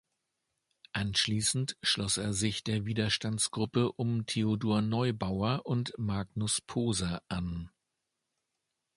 [0.93, 7.69] Anschließend schloss er sich der Widerstandsgruppe um Theodor Neubauer und Magnus Poser an.